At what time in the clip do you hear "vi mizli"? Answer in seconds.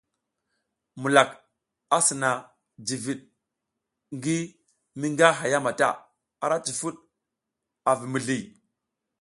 7.99-8.37